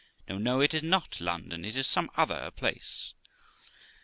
[0.27, 3.13] No, no, it is not London, it is some other place